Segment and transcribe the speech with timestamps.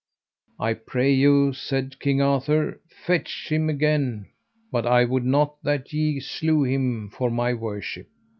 [0.59, 4.25] I pray you, said King Arthur, fetch him again,
[4.71, 8.07] but I would not that ye slew him, for my worship.